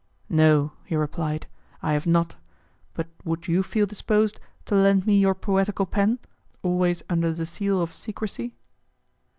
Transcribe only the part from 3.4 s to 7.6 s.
you feel disposed to lend me your poetical pen, always under the